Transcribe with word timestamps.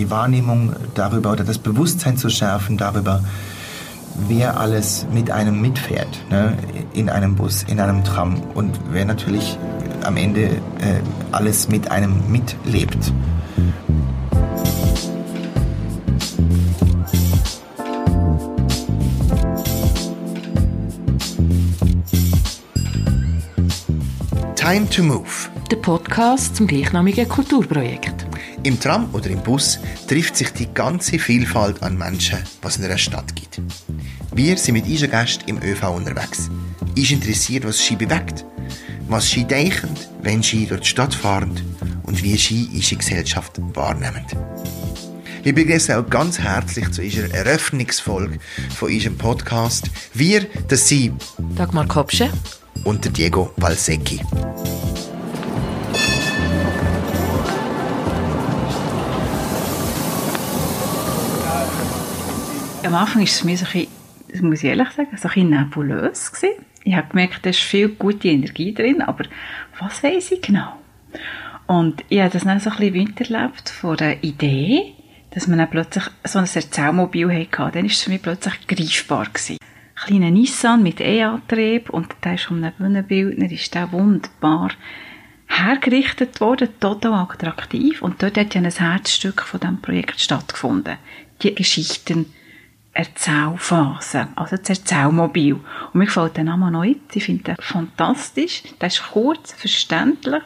die 0.00 0.10
Wahrnehmung 0.10 0.72
darüber 0.94 1.30
oder 1.32 1.44
das 1.44 1.58
Bewusstsein 1.58 2.16
zu 2.16 2.30
schärfen 2.30 2.78
darüber, 2.78 3.22
wer 4.28 4.58
alles 4.58 5.06
mit 5.12 5.30
einem 5.30 5.60
mitfährt, 5.60 6.24
ne? 6.30 6.56
in 6.94 7.10
einem 7.10 7.36
Bus, 7.36 7.64
in 7.64 7.80
einem 7.80 8.02
Tram 8.02 8.40
und 8.54 8.80
wer 8.90 9.04
natürlich 9.04 9.58
am 10.02 10.16
Ende 10.16 10.44
äh, 10.44 11.02
alles 11.32 11.68
mit 11.68 11.90
einem 11.90 12.32
mitlebt. 12.32 13.12
Time 24.56 24.88
to 24.88 25.02
Move. 25.02 25.50
Der 25.70 25.76
Podcast 25.76 26.56
zum 26.56 26.66
gleichnamigen 26.66 27.28
Kulturprojekt. 27.28 28.29
Im 28.62 28.78
Tram 28.78 29.08
oder 29.14 29.28
im 29.30 29.42
Bus 29.42 29.78
trifft 30.06 30.36
sich 30.36 30.50
die 30.50 30.72
ganze 30.72 31.18
Vielfalt 31.18 31.82
an 31.82 31.96
Menschen, 31.96 32.38
was 32.62 32.76
in 32.76 32.84
einer 32.84 32.98
Stadt 32.98 33.34
gibt. 33.34 33.60
Wir 34.34 34.56
sind 34.56 34.74
mit 34.74 34.86
unseren 34.86 35.10
Gästen 35.10 35.48
im 35.48 35.62
ÖV 35.62 35.84
unterwegs. 35.94 36.50
Ist 36.94 37.10
interessiert, 37.10 37.64
was 37.64 37.82
Ski 37.82 37.96
bewegt, 37.96 38.44
was 39.08 39.30
Ski 39.30 39.44
denken, 39.44 39.90
wenn 40.22 40.42
Ski 40.42 40.66
durch 40.66 40.82
die 40.82 40.88
Stadt 40.88 41.14
fahren 41.14 41.58
und 42.04 42.22
wie 42.22 42.36
Ski 42.38 42.68
unsere 42.72 42.96
Gesellschaft 42.96 43.60
wahrnehmen. 43.74 44.24
Wir 45.42 45.54
begrüßen 45.54 45.94
auch 45.94 46.08
ganz 46.08 46.38
herzlich 46.38 46.90
zu 46.90 47.02
unserer 47.02 47.32
Eröffnungsfolge 47.32 48.38
von 48.76 48.92
unserem 48.92 49.16
Podcast. 49.16 49.90
Wir, 50.12 50.46
das 50.68 50.86
sind 50.88 51.14
Dagmar 51.56 51.88
Kopsche 51.88 52.30
und 52.84 53.04
der 53.04 53.12
Diego 53.12 53.50
Valsecchi. 53.56 54.20
Am 62.82 62.94
Anfang 62.94 63.16
war 63.16 63.24
es 63.24 63.44
mich 63.44 63.60
so 63.60 63.66
ein 63.66 63.86
bisschen, 64.26 64.48
muss 64.48 64.62
ich 64.62 64.70
ehrlich 64.70 64.88
sagen, 64.90 65.16
so 65.16 65.28
ein 65.28 65.50
nebulös. 65.50 66.32
Gewesen. 66.32 66.64
Ich 66.82 66.94
habe 66.94 67.08
gemerkt, 67.08 67.44
da 67.44 67.50
ist 67.50 67.60
viel 67.60 67.90
gute 67.90 68.28
Energie 68.28 68.72
drin, 68.72 69.02
aber 69.02 69.24
was 69.78 70.02
weiß 70.02 70.32
ich 70.32 70.40
genau? 70.40 70.72
Und 71.66 72.02
ich 72.08 72.20
habe 72.20 72.30
das 72.30 72.44
dann 72.44 72.58
so 72.58 72.70
ein 72.70 72.76
bisschen 72.78 72.94
winterlebt 72.94 73.68
von 73.68 73.98
der 73.98 74.24
Idee, 74.24 74.94
dass 75.30 75.46
man 75.46 75.58
dann 75.58 75.68
plötzlich 75.68 76.04
so 76.24 76.38
ein 76.38 76.46
Erzählmobil 76.46 77.30
hatte. 77.30 77.72
Dann 77.72 77.84
war 77.84 77.90
es 77.90 78.02
für 78.02 78.10
mich 78.10 78.22
plötzlich 78.22 78.66
greifbar. 78.66 79.26
Gewesen. 79.26 79.58
Ein 79.60 80.06
kleiner 80.06 80.30
Nissan 80.30 80.82
mit 80.82 81.00
E-Antrieb 81.00 81.90
und 81.90 82.08
der 82.24 82.34
ist 82.34 82.50
um 82.50 82.64
einen 82.64 82.74
Bühnenbildner, 82.74 83.52
ist 83.52 83.74
der 83.74 83.92
wunderbar 83.92 84.70
hergerichtet 85.46 86.40
worden, 86.40 86.70
total 86.80 87.12
attraktiv. 87.12 88.00
Und 88.00 88.22
dort 88.22 88.38
hat 88.38 88.54
ja 88.54 88.62
ein 88.62 88.70
Herzstück 88.70 89.42
von 89.42 89.60
diesem 89.60 89.82
Projekt 89.82 90.18
stattgefunden. 90.18 90.96
Die 91.42 91.54
Geschichten 91.54 92.26
Erzählphase, 92.92 94.28
also 94.34 94.56
das 94.56 94.68
Erzählmobil. 94.68 95.54
Und 95.54 95.94
mir 95.94 96.06
gefällt 96.06 96.36
der 96.36 96.44
Name 96.44 96.70
nicht. 96.80 97.14
Ich 97.14 97.24
finde 97.24 97.44
den 97.44 97.56
fantastisch. 97.60 98.62
Der 98.80 98.88
ist 98.88 99.02
kurz, 99.12 99.52
verständlich. 99.52 100.42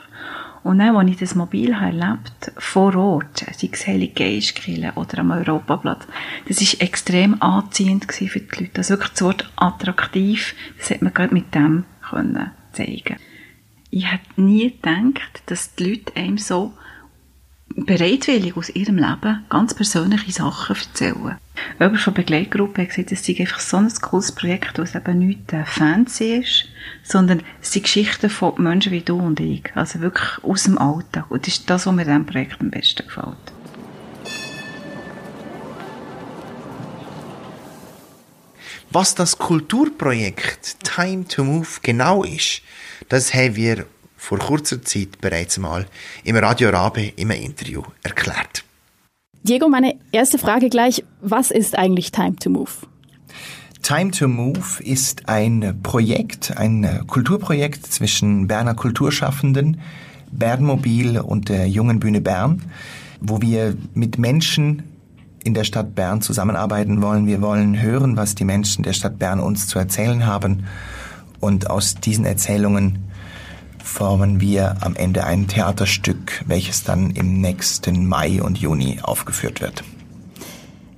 Und 0.63 0.79
dann, 0.79 0.97
als 0.97 1.11
ich 1.11 1.17
das 1.19 1.35
Mobil 1.35 1.77
habe 1.77 1.97
erlebt 1.97 2.53
vor 2.57 2.95
Ort, 2.97 3.45
sei 3.53 3.69
es 3.71 3.87
Heilige 3.87 4.15
Geistkirche 4.15 4.93
oder 4.95 5.19
am 5.19 5.31
Europaplatz, 5.31 6.07
das 6.49 6.63
ist 6.63 6.81
extrem 6.81 7.41
anziehend 7.43 8.11
für 8.11 8.41
die 8.41 8.65
Leute. 8.65 8.79
Also 8.79 8.95
wirklich 8.95 9.13
das 9.13 9.23
Wort 9.23 9.53
attraktiv, 9.57 10.55
das 10.79 10.91
hat 10.91 11.03
man 11.03 11.13
gerade 11.13 11.35
mit 11.35 11.55
dem 11.55 11.85
können 12.09 12.51
zeigen. 12.73 13.17
Ich 13.91 14.11
hätte 14.11 14.41
nie 14.41 14.71
gedacht, 14.71 15.43
dass 15.47 15.75
die 15.75 15.91
Leute 15.91 16.17
einem 16.17 16.39
so 16.39 16.73
bereitwillig 17.77 18.57
aus 18.57 18.71
ihrem 18.71 18.97
Leben 18.97 19.45
ganz 19.49 19.75
persönliche 19.75 20.33
Sachen 20.33 20.77
erzählen. 20.77 21.39
Jemand 21.79 22.01
von 22.01 22.15
der 22.15 22.23
Begleitgruppe 22.23 22.83
hat 22.83 22.91
gesagt, 22.91 23.13
es 23.13 23.25
sei 23.25 23.37
einfach 23.39 23.61
so 23.61 23.77
ein 23.79 23.93
cooles 24.01 24.33
Projekt, 24.33 24.79
es 24.79 24.95
eben 24.95 25.19
nicht 25.19 25.53
äh, 25.53 25.65
fancy 25.65 26.37
ist, 26.37 26.69
sondern 27.03 27.43
es 27.61 27.73
sind 27.73 27.85
Geschichten 27.85 28.31
von 28.31 28.55
Menschen 28.59 28.93
wie 28.93 29.01
du 29.01 29.19
und 29.19 29.41
ich. 29.41 29.65
Also 29.75 30.01
wirklich 30.01 30.43
aus 30.43 30.65
dem 30.65 30.79
Alltag. 30.79 31.31
Und 31.31 31.47
das 31.47 31.55
ist 31.55 31.71
das, 31.71 31.87
was 31.87 31.95
mir 31.95 32.05
diesem 32.05 32.27
Projekt 32.27 32.61
am 32.61 32.71
besten 32.71 33.07
gefällt. 33.07 33.37
Was 38.91 39.17
das 39.17 39.39
Kulturprojekt 39.39 40.77
Time 40.85 41.27
to 41.27 41.43
Move 41.43 41.67
genau 41.83 42.23
ist, 42.23 42.63
das 43.09 43.35
haben 43.35 43.57
wir 43.57 43.87
vor 44.25 44.39
kurzer 44.39 44.83
Zeit 44.83 45.21
bereits 45.21 45.59
mal 45.59 45.87
im 46.25 46.37
Radio 46.37 46.71
Rabe 46.71 47.13
im 47.17 47.31
Interview 47.31 47.83
erklärt. 48.03 48.65
Diego, 49.43 49.69
meine 49.69 49.97
erste 50.13 50.39
Frage 50.39 50.71
gleich. 50.71 51.05
Was 51.21 51.51
ist 51.51 51.77
eigentlich 51.77 52.11
Time 52.11 52.37
to 52.37 52.49
Move? 52.49 52.71
Time 53.83 54.13
to 54.13 54.27
Move 54.27 54.83
ist 54.83 55.29
ein 55.29 55.79
Projekt, 55.83 56.57
ein 56.57 57.03
Kulturprojekt 57.07 57.87
zwischen 57.87 58.49
Berner 58.49 58.73
Kulturschaffenden, 58.73 59.83
Bernmobil 60.33 61.19
und 61.19 61.51
der 61.51 61.69
Jungen 61.69 62.01
Bühne 62.01 62.23
Bern, 62.23 62.63
wo 63.21 63.43
wir 63.43 63.77
mit 63.93 64.17
Menschen 64.17 64.85
in 65.45 65.53
der 65.53 65.65
Stadt 65.65 65.95
Bern 65.95 66.23
zusammenarbeiten 66.23 67.03
wollen. 67.03 67.27
Wir 67.27 67.43
wollen 67.43 67.79
hören, 67.79 68.17
was 68.17 68.35
die 68.35 68.45
Menschen 68.45 68.85
der 68.85 68.95
Stadt 68.95 69.19
Bern 69.19 69.39
uns 69.39 69.67
zu 69.67 69.79
erzählen 69.79 70.25
haben 70.25 70.65
und 71.41 71.69
aus 71.69 71.97
diesen 71.97 72.25
Erzählungen 72.25 73.05
formen 73.85 74.41
wir 74.41 74.79
am 74.81 74.97
Ende 74.97 75.25
ein 75.25 75.47
Theaterstück, 75.47 76.43
welches 76.47 76.83
dann 76.83 77.11
im 77.11 77.41
nächsten 77.41 78.09
Mai 78.09 78.43
und 78.43 78.59
Juni 78.59 78.99
aufgeführt 79.03 79.61
wird. 79.61 79.85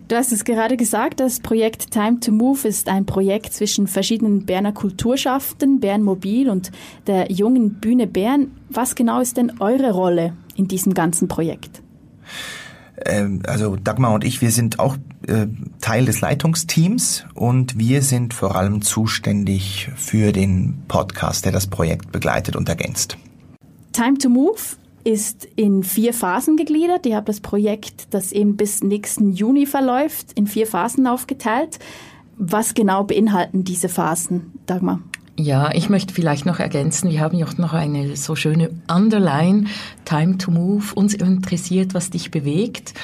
Du 0.08 0.14
hast 0.14 0.30
es 0.30 0.44
gerade 0.44 0.76
gesagt, 0.76 1.18
das 1.18 1.40
Projekt 1.40 1.90
Time 1.90 2.20
to 2.20 2.30
Move 2.30 2.68
ist 2.68 2.88
ein 2.88 3.06
Projekt 3.06 3.52
zwischen 3.52 3.88
verschiedenen 3.88 4.46
Berner 4.46 4.72
Kulturschaften, 4.72 5.80
Bern 5.80 6.04
Mobil 6.04 6.48
und 6.48 6.70
der 7.08 7.32
jungen 7.32 7.80
Bühne 7.80 8.06
Bern. 8.06 8.52
Was 8.68 8.94
genau 8.94 9.20
ist 9.20 9.36
denn 9.36 9.60
eure 9.60 9.90
Rolle 9.90 10.34
in 10.54 10.68
diesem 10.68 10.94
ganzen 10.94 11.26
Projekt? 11.26 11.82
Ähm, 13.04 13.42
also 13.46 13.76
Dagmar 13.76 14.14
und 14.14 14.24
ich, 14.24 14.40
wir 14.40 14.50
sind 14.50 14.78
auch 14.78 14.96
äh, 15.26 15.46
Teil 15.80 16.06
des 16.06 16.20
Leitungsteams 16.20 17.26
und 17.34 17.78
wir 17.78 18.02
sind 18.02 18.34
vor 18.34 18.56
allem 18.56 18.82
zuständig 18.82 19.90
für 19.96 20.32
den 20.32 20.82
Podcast, 20.88 21.44
der 21.44 21.52
das 21.52 21.66
Projekt 21.66 22.12
begleitet 22.12 22.56
und 22.56 22.68
ergänzt. 22.68 23.16
Time 23.92 24.18
to 24.18 24.28
Move 24.28 24.60
ist 25.04 25.46
in 25.56 25.84
vier 25.84 26.12
Phasen 26.12 26.56
gegliedert. 26.56 27.06
Ihr 27.06 27.16
habt 27.16 27.28
das 27.28 27.40
Projekt, 27.40 28.08
das 28.10 28.32
eben 28.32 28.56
bis 28.56 28.82
nächsten 28.82 29.32
Juni 29.32 29.64
verläuft, 29.64 30.32
in 30.34 30.46
vier 30.46 30.66
Phasen 30.66 31.06
aufgeteilt. 31.06 31.78
Was 32.36 32.74
genau 32.74 33.04
beinhalten 33.04 33.64
diese 33.64 33.88
Phasen, 33.88 34.52
Dagmar? 34.66 35.00
Ja, 35.38 35.70
ich 35.72 35.90
möchte 35.90 36.14
vielleicht 36.14 36.46
noch 36.46 36.60
ergänzen, 36.60 37.10
wir 37.10 37.20
haben 37.20 37.36
ja 37.36 37.46
auch 37.46 37.58
noch 37.58 37.74
eine 37.74 38.16
so 38.16 38.36
schöne 38.36 38.70
Underline, 38.90 39.66
Time 40.06 40.38
to 40.38 40.50
Move, 40.50 40.94
uns 40.94 41.12
interessiert, 41.12 41.92
was 41.92 42.08
dich 42.08 42.30
bewegt. 42.30 42.94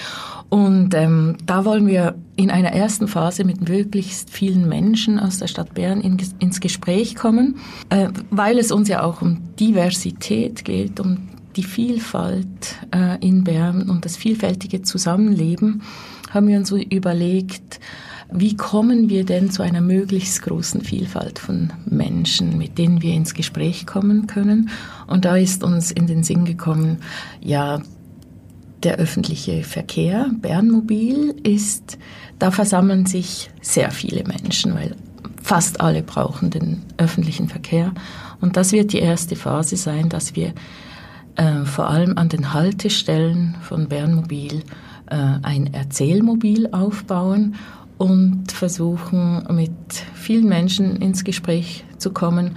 Und 0.49 0.95
ähm, 0.95 1.37
da 1.45 1.65
wollen 1.67 1.87
wir 1.87 2.15
in 2.37 2.51
einer 2.51 2.73
ersten 2.73 3.07
Phase 3.07 3.45
mit 3.45 3.69
möglichst 3.69 4.31
vielen 4.31 4.69
Menschen 4.69 5.19
aus 5.19 5.39
der 5.39 5.47
Stadt 5.47 5.75
Bern 5.75 6.01
in, 6.01 6.19
ins 6.39 6.61
Gespräch 6.61 7.17
kommen, 7.17 7.57
äh, 7.91 8.09
weil 8.31 8.59
es 8.59 8.73
uns 8.73 8.89
ja 8.89 9.03
auch 9.03 9.21
um 9.21 9.39
Diversität 9.59 10.65
geht, 10.65 11.01
um 11.01 11.29
die 11.57 11.65
Vielfalt 11.65 12.77
äh, 12.95 13.19
in 13.27 13.45
Bern 13.45 13.91
und 13.91 14.07
das 14.07 14.17
vielfältige 14.17 14.83
Zusammenleben, 14.83 15.83
haben 16.31 16.49
wir 16.49 16.59
uns 16.59 16.71
so 16.71 16.77
überlegt, 16.77 17.81
wie 18.35 18.57
kommen 18.57 19.09
wir 19.09 19.25
denn 19.25 19.51
zu 19.51 19.63
einer 19.63 19.81
möglichst 19.81 20.43
großen 20.43 20.81
Vielfalt 20.83 21.39
von 21.39 21.73
Menschen, 21.87 22.59
mit 22.59 22.79
denen 22.79 23.03
wir 23.03 23.15
ins 23.15 23.35
Gespräch 23.35 23.87
kommen 23.87 24.27
können? 24.27 24.71
Und 25.07 25.25
da 25.25 25.37
ist 25.37 25.63
uns 25.63 25.91
in 25.91 26.07
den 26.07 26.23
Sinn 26.23 26.45
gekommen, 26.45 26.99
ja, 27.41 27.81
der 28.83 28.97
öffentliche 28.97 29.63
Verkehr, 29.63 30.31
Bernmobil, 30.41 31.35
ist, 31.45 31.99
da 32.39 32.51
versammeln 32.51 33.07
sich 33.07 33.51
sehr 33.61 33.91
viele 33.91 34.25
Menschen, 34.25 34.75
weil 34.75 34.97
fast 35.41 35.81
alle 35.81 36.03
brauchen 36.03 36.51
den 36.51 36.83
öffentlichen 36.97 37.49
Verkehr. 37.49 37.93
Und 38.41 38.57
das 38.57 38.73
wird 38.73 38.93
die 38.93 38.99
erste 38.99 39.37
Phase 39.37 39.77
sein, 39.77 40.09
dass 40.09 40.35
wir 40.35 40.53
äh, 41.37 41.65
vor 41.65 41.89
allem 41.89 42.19
an 42.19 42.29
den 42.29 42.53
Haltestellen 42.53 43.57
von 43.63 43.89
Bernmobil 43.89 44.63
äh, 45.07 45.17
ein 45.43 45.73
Erzählmobil 45.73 46.69
aufbauen 46.73 47.55
und 48.03 48.51
versuchen 48.51 49.45
mit 49.55 49.71
vielen 50.15 50.49
Menschen 50.49 50.97
ins 50.97 51.23
Gespräch 51.23 51.85
zu 51.99 52.13
kommen, 52.13 52.57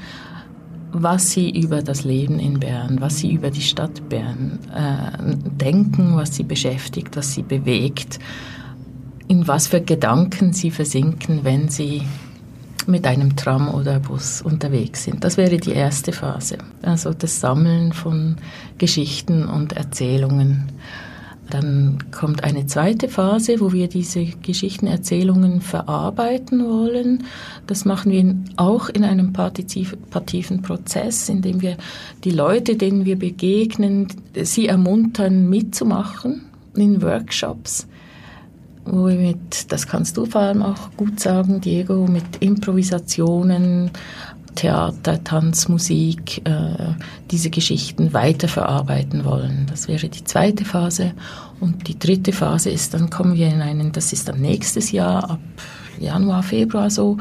was 0.91 1.29
sie 1.29 1.51
über 1.51 1.83
das 1.83 2.03
Leben 2.03 2.39
in 2.39 2.59
Bern, 2.59 2.99
was 2.99 3.19
sie 3.19 3.31
über 3.31 3.51
die 3.51 3.61
Stadt 3.61 4.09
Bern 4.09 4.57
äh, 4.73 5.35
denken, 5.63 6.15
was 6.15 6.35
sie 6.35 6.41
beschäftigt, 6.41 7.15
was 7.15 7.35
sie 7.35 7.43
bewegt, 7.43 8.17
in 9.27 9.47
was 9.47 9.67
für 9.67 9.81
Gedanken 9.81 10.51
sie 10.51 10.71
versinken, 10.71 11.41
wenn 11.43 11.69
sie 11.69 12.01
mit 12.87 13.05
einem 13.05 13.35
Tram 13.35 13.71
oder 13.71 13.99
Bus 13.99 14.41
unterwegs 14.41 15.03
sind. 15.03 15.23
Das 15.23 15.37
wäre 15.37 15.57
die 15.57 15.73
erste 15.73 16.11
Phase, 16.11 16.57
also 16.81 17.13
das 17.13 17.39
Sammeln 17.39 17.93
von 17.93 18.37
Geschichten 18.79 19.45
und 19.45 19.73
Erzählungen 19.73 20.71
Dann 21.49 21.99
kommt 22.11 22.43
eine 22.43 22.65
zweite 22.65 23.07
Phase, 23.07 23.59
wo 23.59 23.71
wir 23.71 23.87
diese 23.87 24.25
Geschichtenerzählungen 24.25 25.61
verarbeiten 25.61 26.65
wollen. 26.65 27.25
Das 27.67 27.85
machen 27.85 28.11
wir 28.11 28.35
auch 28.55 28.89
in 28.89 29.03
einem 29.03 29.31
partizipativen 29.31 30.61
Prozess, 30.61 31.29
indem 31.29 31.61
wir 31.61 31.77
die 32.23 32.31
Leute, 32.31 32.75
denen 32.75 33.05
wir 33.05 33.17
begegnen, 33.17 34.07
sie 34.35 34.67
ermuntern, 34.67 35.49
mitzumachen 35.49 36.41
in 36.75 37.01
Workshops 37.01 37.87
wo 38.85 39.07
wir 39.07 39.15
mit, 39.15 39.71
das 39.71 39.87
kannst 39.87 40.15
du 40.15 40.25
vor 40.25 40.41
allem 40.41 40.61
auch 40.61 40.91
gut 40.95 41.19
sagen, 41.19 41.59
Diego, 41.59 42.05
mit 42.07 42.23
Improvisationen, 42.39 43.89
Theater, 44.55 45.23
Tanz, 45.23 45.67
Musik, 45.67 46.41
äh, 46.45 46.93
diese 47.31 47.49
Geschichten 47.49 48.13
weiterverarbeiten 48.13 49.25
wollen. 49.25 49.67
Das 49.69 49.87
wäre 49.87 50.09
die 50.09 50.23
zweite 50.23 50.65
Phase. 50.65 51.13
Und 51.59 51.87
die 51.87 51.99
dritte 51.99 52.33
Phase 52.33 52.69
ist, 52.69 52.93
dann 52.93 53.09
kommen 53.09 53.35
wir 53.35 53.47
in 53.47 53.61
einen, 53.61 53.91
das 53.91 54.13
ist 54.13 54.27
dann 54.27 54.41
nächstes 54.41 54.91
Jahr, 54.91 55.31
ab 55.31 55.39
Januar, 55.99 56.43
Februar 56.43 56.89
so, 56.89 57.17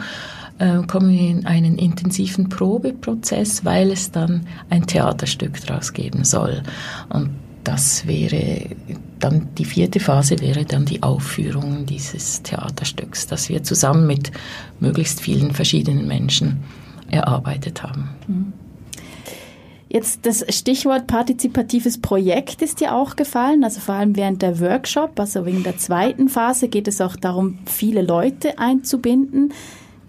äh, 0.58 0.82
kommen 0.86 1.10
wir 1.10 1.28
in 1.30 1.46
einen 1.46 1.78
intensiven 1.78 2.48
Probeprozess, 2.48 3.64
weil 3.64 3.90
es 3.90 4.10
dann 4.10 4.46
ein 4.70 4.86
Theaterstück 4.86 5.64
daraus 5.66 5.92
geben 5.92 6.24
soll. 6.24 6.62
Und 7.08 7.30
das 7.64 8.06
wäre 8.06 8.66
dann 9.18 9.48
die 9.56 9.64
vierte 9.64 10.00
Phase 10.00 10.38
wäre 10.40 10.66
dann 10.66 10.84
die 10.84 11.02
Aufführung 11.02 11.86
dieses 11.86 12.42
Theaterstücks, 12.42 13.26
das 13.26 13.48
wir 13.48 13.62
zusammen 13.62 14.06
mit 14.06 14.30
möglichst 14.80 15.20
vielen 15.20 15.52
verschiedenen 15.52 16.06
Menschen 16.06 16.62
erarbeitet 17.10 17.82
haben. 17.82 18.10
Mhm. 18.26 18.52
Jetzt 19.94 20.26
das 20.26 20.44
Stichwort 20.48 21.06
partizipatives 21.06 22.00
Projekt 22.00 22.62
ist 22.62 22.80
dir 22.80 22.96
auch 22.96 23.14
gefallen, 23.14 23.62
also 23.62 23.78
vor 23.78 23.94
allem 23.94 24.16
während 24.16 24.42
der 24.42 24.58
Workshop, 24.58 25.20
also 25.20 25.46
wegen 25.46 25.62
der 25.62 25.78
zweiten 25.78 26.28
Phase 26.28 26.66
geht 26.66 26.88
es 26.88 27.00
auch 27.00 27.14
darum, 27.14 27.60
viele 27.66 28.02
Leute 28.02 28.58
einzubinden. 28.58 29.52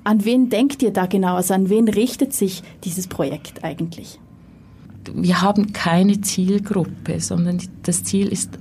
An 0.04 0.26
wen 0.26 0.50
denkt 0.50 0.82
ihr 0.82 0.92
da 0.92 1.06
genau? 1.06 1.36
Also 1.36 1.54
an 1.54 1.70
wen 1.70 1.88
richtet 1.88 2.34
sich 2.34 2.64
dieses 2.84 3.06
Projekt 3.06 3.64
eigentlich? 3.64 4.20
Wir 5.14 5.44
haben 5.44 5.72
keine 5.72 6.20
Zielgruppe, 6.22 7.20
sondern 7.20 7.62
das 7.84 8.04
Ziel 8.04 8.30
ist, 8.30 8.58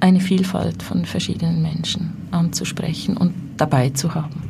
eine 0.00 0.20
Vielfalt 0.20 0.82
von 0.82 1.06
verschiedenen 1.06 1.62
Menschen 1.62 2.12
anzusprechen 2.30 3.16
und 3.16 3.32
dabei 3.56 3.90
zu 3.90 4.14
haben. 4.14 4.47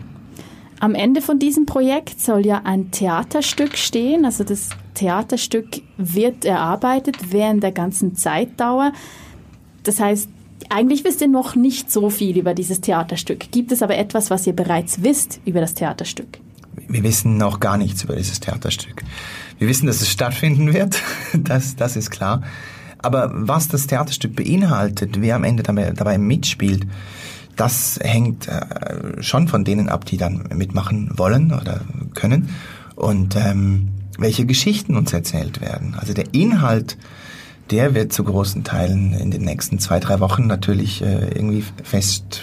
Am 0.81 0.95
Ende 0.95 1.21
von 1.23 1.39
diesem 1.39 1.67
Projekt 1.67 2.21
soll 2.21 2.47
ja 2.47 2.63
ein 2.65 2.91
Theaterstück 2.91 3.77
stehen. 3.77 4.25
Also 4.25 4.45
das 4.45 4.71
Theaterstück 4.95 5.83
wird 5.97 6.45
erarbeitet 6.45 7.17
während 7.31 7.63
der 7.63 7.73
ganzen 7.73 8.15
Zeitdauer. 8.15 8.93
Das 9.83 9.99
heißt, 9.99 10.29
eigentlich 10.69 11.05
wisst 11.05 11.21
ihr 11.21 11.29
noch 11.29 11.57
nicht 11.57 11.91
so 11.91 12.11
viel 12.11 12.37
über 12.37 12.55
dieses 12.55 12.81
Theaterstück. 12.81 13.51
Gibt 13.51 13.73
es 13.73 13.83
aber 13.83 13.97
etwas, 13.97 14.31
was 14.31 14.47
ihr 14.47 14.53
bereits 14.55 15.03
wisst 15.03 15.41
über 15.45 15.61
das 15.61 15.75
Theaterstück? 15.75 16.39
Wir 16.87 17.03
wissen 17.03 17.37
noch 17.37 17.61
gar 17.61 17.77
nichts 17.77 18.05
über 18.05 18.17
dieses 18.17 18.41
Theaterstück. 18.41 19.03
Wir 19.59 19.69
wissen, 19.69 19.87
dass 19.87 20.01
es 20.01 20.11
stattfinden 20.11 20.73
wird. 20.73 21.01
Das, 21.35 21.77
das 21.77 21.97
ist 21.97 22.11
klar. 22.11 22.43
Aber 22.99 23.31
was 23.33 23.69
das 23.69 23.87
Theaterstück 23.87 24.35
beinhaltet, 24.35 25.21
wer 25.21 25.37
am 25.37 25.45
Ende 25.45 25.63
dabei, 25.63 25.91
dabei 25.91 26.19
mitspielt, 26.19 26.87
das 27.59 27.99
hängt 28.03 28.49
äh, 28.49 29.23
schon 29.23 29.49
von 29.49 29.65
denen 29.65 29.89
ab, 29.89 30.05
die 30.05 30.17
dann 30.17 30.49
mitmachen 30.55 31.11
wollen 31.17 31.53
oder 31.53 31.81
können 32.15 32.51
und 32.95 33.37
ähm, 33.37 33.89
welche 34.19 34.47
Geschichten 34.47 34.97
uns 34.97 35.13
erzählt 35.13 35.61
werden. 35.61 35.95
Also 35.99 36.15
der 36.15 36.33
Inhalt, 36.33 36.97
der 37.71 37.95
wird 37.95 38.13
zu 38.13 38.25
großen 38.25 38.65
Teilen 38.65 39.13
in 39.13 39.31
den 39.31 39.43
nächsten 39.43 39.79
zwei, 39.79 40.01
drei 40.01 40.21
Wochen 40.21 40.47
natürlich 40.47 41.03
äh, 41.03 41.29
irgendwie 41.29 41.65
fest, 41.83 42.43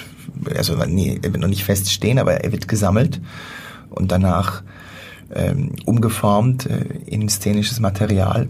also 0.56 0.76
nee, 0.86 1.20
er 1.22 1.34
wird 1.34 1.42
noch 1.42 1.50
nicht 1.50 1.64
feststehen, 1.64 2.20
aber 2.20 2.44
er 2.44 2.52
wird 2.52 2.68
gesammelt 2.68 3.22
und 3.90 4.12
danach 4.12 4.64
ähm, 5.34 5.72
umgeformt 5.86 6.66
äh, 6.66 6.84
in 7.06 7.30
szenisches 7.30 7.80
Material. 7.80 8.48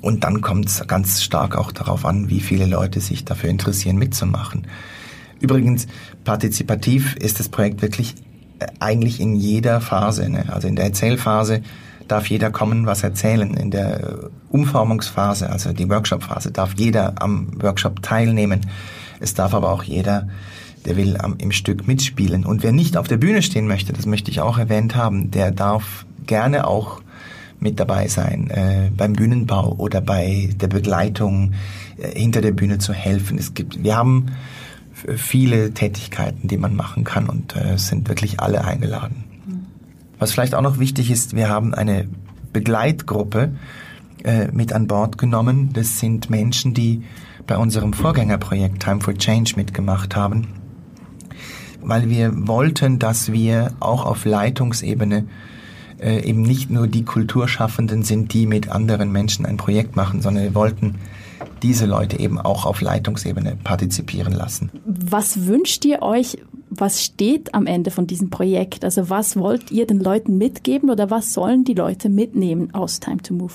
Und 0.00 0.24
dann 0.24 0.40
kommt 0.40 0.68
es 0.68 0.86
ganz 0.86 1.22
stark 1.22 1.56
auch 1.56 1.72
darauf 1.72 2.04
an, 2.04 2.28
wie 2.28 2.40
viele 2.40 2.66
Leute 2.66 3.00
sich 3.00 3.24
dafür 3.24 3.50
interessieren, 3.50 3.96
mitzumachen. 3.96 4.66
Übrigens, 5.44 5.86
partizipativ 6.24 7.16
ist 7.16 7.38
das 7.38 7.50
Projekt 7.50 7.82
wirklich 7.82 8.14
äh, 8.60 8.66
eigentlich 8.80 9.20
in 9.20 9.34
jeder 9.34 9.82
Phase. 9.82 10.26
Ne? 10.30 10.46
Also 10.48 10.68
in 10.68 10.74
der 10.74 10.86
Erzählphase 10.86 11.60
darf 12.08 12.28
jeder 12.28 12.50
kommen, 12.50 12.86
was 12.86 13.02
erzählen. 13.02 13.52
In 13.52 13.70
der 13.70 14.30
Umformungsphase, 14.48 15.50
also 15.50 15.74
die 15.74 15.90
Workshopphase, 15.90 16.50
darf 16.50 16.72
jeder 16.78 17.20
am 17.20 17.60
Workshop 17.60 18.02
teilnehmen. 18.02 18.62
Es 19.20 19.34
darf 19.34 19.52
aber 19.52 19.70
auch 19.70 19.82
jeder, 19.82 20.28
der 20.86 20.96
will, 20.96 21.18
am, 21.18 21.34
im 21.36 21.52
Stück 21.52 21.86
mitspielen. 21.86 22.46
Und 22.46 22.62
wer 22.62 22.72
nicht 22.72 22.96
auf 22.96 23.06
der 23.06 23.18
Bühne 23.18 23.42
stehen 23.42 23.68
möchte, 23.68 23.92
das 23.92 24.06
möchte 24.06 24.30
ich 24.30 24.40
auch 24.40 24.56
erwähnt 24.56 24.96
haben, 24.96 25.30
der 25.30 25.50
darf 25.50 26.06
gerne 26.24 26.66
auch 26.66 27.02
mit 27.60 27.78
dabei 27.78 28.08
sein, 28.08 28.48
äh, 28.48 28.90
beim 28.96 29.12
Bühnenbau 29.12 29.74
oder 29.76 30.00
bei 30.00 30.48
der 30.56 30.68
Begleitung 30.68 31.52
äh, 31.98 32.18
hinter 32.18 32.40
der 32.40 32.52
Bühne 32.52 32.78
zu 32.78 32.94
helfen. 32.94 33.36
Es 33.36 33.52
gibt, 33.52 33.84
wir 33.84 33.94
haben 33.94 34.28
viele 34.94 35.74
Tätigkeiten, 35.74 36.48
die 36.48 36.56
man 36.56 36.76
machen 36.76 37.04
kann 37.04 37.28
und 37.28 37.56
äh, 37.56 37.76
sind 37.76 38.08
wirklich 38.08 38.40
alle 38.40 38.64
eingeladen. 38.64 39.24
Was 40.18 40.32
vielleicht 40.32 40.54
auch 40.54 40.62
noch 40.62 40.78
wichtig 40.78 41.10
ist, 41.10 41.34
wir 41.36 41.48
haben 41.48 41.74
eine 41.74 42.08
Begleitgruppe 42.52 43.50
äh, 44.22 44.48
mit 44.52 44.72
an 44.72 44.86
Bord 44.86 45.18
genommen. 45.18 45.70
Das 45.72 45.98
sind 45.98 46.30
Menschen, 46.30 46.72
die 46.72 47.02
bei 47.46 47.58
unserem 47.58 47.92
Vorgängerprojekt 47.92 48.82
Time 48.82 49.00
for 49.00 49.14
Change 49.14 49.54
mitgemacht 49.56 50.16
haben, 50.16 50.48
weil 51.82 52.08
wir 52.08 52.46
wollten, 52.48 52.98
dass 52.98 53.32
wir 53.32 53.72
auch 53.80 54.06
auf 54.06 54.24
Leitungsebene 54.24 55.26
äh, 56.00 56.22
eben 56.22 56.42
nicht 56.42 56.70
nur 56.70 56.86
die 56.86 57.04
Kulturschaffenden 57.04 58.02
sind, 58.02 58.32
die 58.32 58.46
mit 58.46 58.70
anderen 58.70 59.12
Menschen 59.12 59.44
ein 59.44 59.56
Projekt 59.56 59.96
machen, 59.96 60.22
sondern 60.22 60.44
wir 60.44 60.54
wollten 60.54 60.94
diese 61.64 61.86
Leute 61.86 62.20
eben 62.20 62.38
auch 62.38 62.66
auf 62.66 62.82
Leitungsebene 62.82 63.56
partizipieren 63.64 64.34
lassen. 64.34 64.70
Was 64.84 65.46
wünscht 65.46 65.84
ihr 65.86 66.02
euch? 66.02 66.38
Was 66.68 67.02
steht 67.02 67.54
am 67.54 67.66
Ende 67.66 67.90
von 67.90 68.06
diesem 68.06 68.28
Projekt? 68.28 68.84
Also 68.84 69.08
was 69.08 69.36
wollt 69.36 69.70
ihr 69.70 69.86
den 69.86 69.98
Leuten 69.98 70.36
mitgeben 70.36 70.90
oder 70.90 71.10
was 71.10 71.32
sollen 71.32 71.64
die 71.64 71.74
Leute 71.74 72.10
mitnehmen 72.10 72.74
aus 72.74 73.00
Time 73.00 73.22
to 73.22 73.32
Move? 73.32 73.54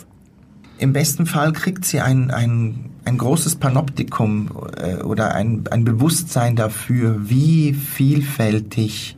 Im 0.79 0.91
besten 0.93 1.27
Fall 1.27 1.53
kriegt 1.53 1.85
sie 1.85 1.99
ein, 1.99 2.31
ein, 2.31 2.89
ein 3.05 3.17
großes 3.17 3.57
Panoptikum 3.57 4.49
äh, 4.77 5.03
oder 5.03 5.35
ein, 5.35 5.65
ein 5.69 5.83
Bewusstsein 5.83 6.55
dafür, 6.55 7.29
wie 7.29 7.73
vielfältig 7.73 9.17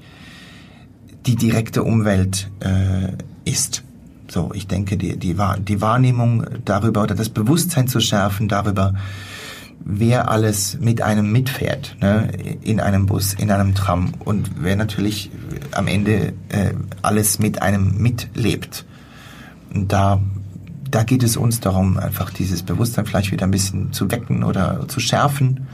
die 1.27 1.35
direkte 1.35 1.83
Umwelt 1.83 2.49
äh, 2.59 3.13
ist. 3.49 3.83
So, 4.31 4.51
ich 4.53 4.65
denke, 4.65 4.95
die, 4.95 5.17
die, 5.17 5.35
die 5.59 5.81
Wahrnehmung 5.81 6.45
darüber 6.63 7.03
oder 7.03 7.15
das 7.15 7.27
Bewusstsein 7.27 7.89
zu 7.89 7.99
schärfen 7.99 8.47
darüber, 8.47 8.93
wer 9.83 10.31
alles 10.31 10.79
mit 10.79 11.01
einem 11.01 11.33
mitfährt, 11.33 11.97
ne, 11.99 12.29
in 12.61 12.79
einem 12.79 13.07
Bus, 13.07 13.33
in 13.33 13.51
einem 13.51 13.75
Tram 13.75 14.13
und 14.19 14.51
wer 14.61 14.77
natürlich 14.77 15.31
am 15.73 15.87
Ende 15.87 16.31
äh, 16.47 16.71
alles 17.01 17.39
mit 17.39 17.61
einem 17.61 17.97
mitlebt. 17.97 18.85
Da, 19.73 20.21
da 20.89 21.03
geht 21.03 21.23
es 21.23 21.35
uns 21.35 21.59
darum, 21.59 21.97
einfach 21.97 22.31
dieses 22.31 22.63
Bewusstsein 22.63 23.05
vielleicht 23.05 23.33
wieder 23.33 23.45
ein 23.45 23.51
bisschen 23.51 23.91
zu 23.91 24.09
wecken 24.11 24.45
oder 24.45 24.87
zu 24.87 25.01
schärfen, 25.01 25.67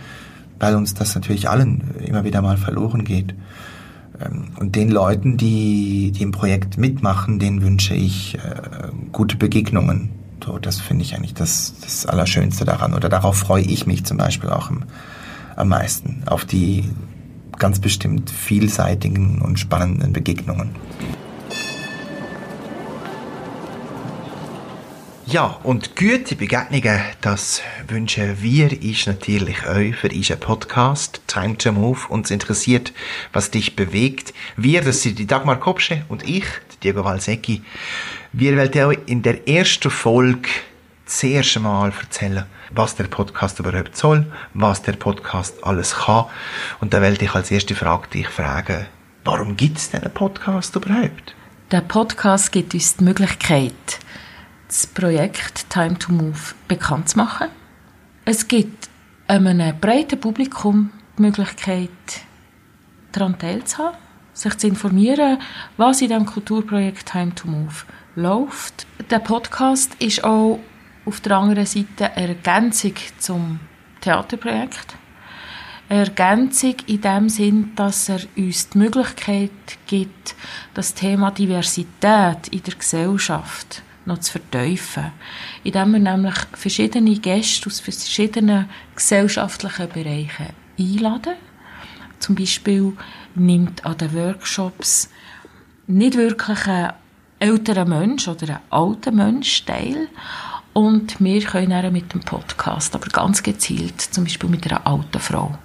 weil 0.57 0.73
uns 0.73 0.95
das 0.95 1.13
natürlich 1.13 1.47
allen 1.47 1.93
immer 2.03 2.23
wieder 2.23 2.41
mal 2.41 2.57
verloren 2.57 3.03
geht. 3.03 3.35
Ähm, 4.19 4.45
und 4.59 4.75
den 4.75 4.89
Leuten, 4.89 5.37
die, 5.37 6.11
die 6.11 6.23
im 6.23 6.31
Projekt 6.31 6.77
mitmachen, 6.77 7.39
denen 7.39 7.61
wünsche 7.61 7.93
ich 7.93 8.35
äh, 8.35 8.89
gute 9.11 9.37
Begegnungen. 9.37 10.09
So, 10.45 10.59
das 10.59 10.79
finde 10.79 11.03
ich 11.03 11.15
eigentlich 11.15 11.33
das, 11.33 11.73
das 11.81 12.05
Allerschönste 12.05 12.65
daran. 12.65 12.93
Oder 12.93 13.09
darauf 13.09 13.37
freue 13.37 13.63
ich 13.63 13.85
mich 13.85 14.05
zum 14.05 14.17
Beispiel 14.17 14.49
auch 14.49 14.69
am, 14.69 14.83
am 15.55 15.69
meisten. 15.69 16.23
Auf 16.25 16.45
die 16.45 16.89
ganz 17.57 17.79
bestimmt 17.79 18.29
vielseitigen 18.29 19.41
und 19.41 19.59
spannenden 19.59 20.13
Begegnungen. 20.13 20.69
Ja, 25.29 25.59
und 25.63 25.97
gute 25.97 26.37
Begegnungen, 26.37 27.01
das 27.19 27.61
wünschen 27.85 28.41
wir 28.41 28.71
ich 28.71 29.07
natürlich 29.07 29.67
euch 29.67 29.93
für 29.97 30.07
unseren 30.07 30.39
Podcast 30.39 31.19
Time 31.27 31.57
to 31.57 31.73
Move. 31.73 31.99
Uns 32.07 32.31
interessiert, 32.31 32.93
was 33.33 33.51
dich 33.51 33.75
bewegt. 33.75 34.33
Wir, 34.55 34.81
das 34.81 35.01
sind 35.01 35.19
die 35.19 35.27
Dagmar 35.27 35.59
Kopsche 35.59 36.05
und 36.07 36.25
ich, 36.25 36.45
Diego 36.81 37.03
Valsecki. 37.03 37.61
Wir 38.31 38.55
wollen 38.55 38.85
euch 38.87 38.99
in 39.07 39.21
der 39.21 39.45
ersten 39.49 39.91
Folge 39.91 40.47
zuerst 41.05 41.57
einmal 41.57 41.91
erzählen, 41.91 42.45
was 42.71 42.95
der 42.95 43.07
Podcast 43.07 43.59
überhaupt 43.59 43.97
soll, 43.97 44.31
was 44.53 44.81
der 44.81 44.93
Podcast 44.93 45.61
alles 45.61 45.93
kann. 45.93 46.27
Und 46.79 46.93
da 46.93 47.01
wollte 47.01 47.25
ich 47.25 47.35
als 47.35 47.51
erste 47.51 47.75
Frage 47.75 48.07
dich 48.07 48.29
fragen, 48.29 48.85
warum 49.25 49.57
gibt 49.57 49.77
es 49.77 49.89
diesen 49.89 50.09
Podcast 50.09 50.73
überhaupt? 50.77 51.35
Der 51.71 51.81
Podcast 51.81 52.53
gibt 52.53 52.73
uns 52.73 52.95
die 52.95 53.03
Möglichkeit, 53.03 53.73
das 54.67 54.85
Projekt 54.87 55.69
Time 55.69 55.97
to 55.97 56.11
Move 56.11 56.53
bekannt 56.67 57.09
zu 57.09 57.17
machen. 57.17 57.47
Es 58.25 58.47
gibt 58.47 58.89
einem 59.27 59.79
breiten 59.79 60.19
Publikum 60.19 60.91
die 61.17 61.21
Möglichkeit, 61.21 61.89
daran 63.11 63.39
teilzuhaben, 63.39 63.97
sich 64.33 64.57
zu 64.57 64.67
informieren, 64.67 65.39
was 65.77 66.01
in 66.01 66.09
diesem 66.09 66.25
Kulturprojekt 66.25 67.09
Time 67.09 67.33
to 67.33 67.47
Move 67.47 67.73
läuft. 68.15 68.85
Der 69.09 69.19
Podcast 69.19 69.95
ist 69.99 70.23
auch 70.23 70.59
auf 71.05 71.21
der 71.21 71.37
anderen 71.37 71.65
Seite 71.65 72.11
eine 72.15 72.29
Ergänzung 72.29 72.93
zum 73.17 73.59
Theaterprojekt. 74.01 74.97
Eine 75.89 76.01
Ergänzung 76.01 76.75
in 76.87 76.99
dem 76.99 77.29
Sinn, 77.29 77.71
dass 77.75 78.09
er 78.09 78.19
uns 78.35 78.67
die 78.69 78.77
Möglichkeit 78.77 79.51
gibt, 79.87 80.35
das 80.73 80.93
Thema 80.93 81.31
Diversität 81.31 82.49
in 82.51 82.61
der 82.61 82.75
Gesellschaft 82.75 83.81
noch 84.07 84.19
zu 84.19 84.33
vertiefen. 84.33 85.11
Indem 85.63 85.93
wir 85.93 85.99
nämlich 85.99 86.35
verschiedene 86.53 87.15
Gäste 87.19 87.67
aus 87.67 87.79
verschiedenen 87.79 88.69
gesellschaftlichen 88.95 89.89
Bereichen 89.89 90.53
einladen. 90.79 91.35
Zum 92.19 92.35
Beispiel 92.35 92.93
nimmt 93.35 93.85
an 93.85 93.97
den 93.97 94.13
Workshops 94.13 95.09
nicht 95.85 96.17
wirklich 96.17 96.67
ein 96.67 96.93
älterer 97.39 97.85
Mensch 97.85 98.27
oder 98.27 98.55
ein 98.55 98.59
alter 98.69 99.11
Mensch 99.11 99.63
teil. 99.65 100.07
Und 100.73 101.19
wir 101.19 101.41
können 101.41 101.93
mit 101.93 102.13
dem 102.13 102.21
Podcast, 102.21 102.93
aber 102.93 103.07
ganz 103.07 103.41
gezielt, 103.41 103.99
zum 103.99 104.25
Beispiel 104.25 104.49
mit 104.49 104.69
einer 104.69 104.85
alten 104.85 105.19
Frau, 105.19 105.57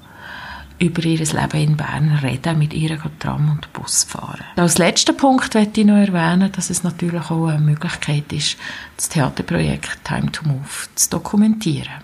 über 0.82 1.04
ihr 1.04 1.18
Leben 1.18 1.60
in 1.60 1.76
Bern 1.76 2.18
reden, 2.22 2.58
mit 2.58 2.74
ihr 2.74 2.98
Tram 3.18 3.50
und 3.52 3.72
Bus 3.72 4.04
fahren. 4.04 4.44
Als 4.56 4.78
letzten 4.78 5.16
Punkt 5.16 5.54
möchte 5.54 5.80
ich 5.80 5.86
noch 5.86 5.94
erwähnen, 5.96 6.50
dass 6.50 6.70
es 6.70 6.82
natürlich 6.82 7.30
auch 7.30 7.46
eine 7.46 7.60
Möglichkeit 7.60 8.32
ist, 8.32 8.56
das 8.96 9.08
Theaterprojekt 9.08 10.04
Time 10.04 10.32
to 10.32 10.44
Move 10.44 10.68
zu 10.94 11.10
dokumentieren. 11.10 12.02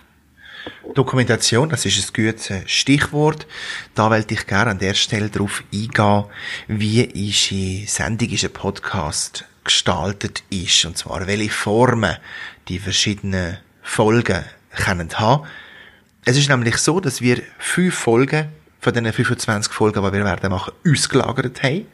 Dokumentation, 0.95 1.69
das 1.69 1.87
ist 1.87 1.99
ein 1.99 2.25
gutes 2.25 2.53
Stichwort. 2.67 3.47
Da 3.95 4.11
wollte 4.11 4.35
ich 4.35 4.47
gerne 4.47 4.71
an 4.71 4.79
der 4.79 4.95
Stelle 4.95 5.29
darauf 5.29 5.65
eingehen, 5.73 6.25
wie 6.69 7.07
die 7.07 7.85
Sendung, 7.87 8.29
ein 8.31 8.53
Podcast 8.53 9.45
gestaltet 9.65 10.45
ist. 10.51 10.85
Und 10.85 10.97
zwar, 10.97 11.27
welche 11.27 11.51
Formen 11.51 12.17
die 12.69 12.79
verschiedenen 12.79 13.59
Folgen 13.83 14.45
können 14.71 15.11
haben. 15.19 15.47
Es 16.25 16.37
ist 16.37 16.49
nämlich 16.49 16.77
so, 16.77 17.01
dass 17.01 17.21
wir 17.21 17.43
fünf 17.59 17.95
Folgen 17.95 18.49
von 18.81 18.93
diesen 18.93 19.13
25 19.13 19.73
Folgen, 19.73 20.05
die 20.05 20.13
wir 20.13 20.25
werden 20.25 20.51
machen, 20.51 20.73
ausgelagert 20.87 21.63
haben. 21.63 21.87